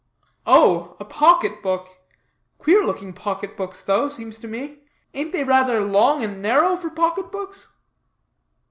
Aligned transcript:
"Oh, 0.47 0.97
a 0.99 1.05
pocket 1.05 1.61
book. 1.61 1.87
Queer 2.57 2.83
looking 2.83 3.13
pocket 3.13 3.55
books 3.55 3.83
though, 3.83 4.07
seems 4.09 4.39
to 4.39 4.47
me. 4.47 4.79
Ain't 5.13 5.31
they 5.31 5.43
rather 5.43 5.79
long 5.85 6.23
and 6.23 6.41
narrow 6.41 6.75
for 6.75 6.89
pocket 6.89 7.31
books?" 7.31 7.67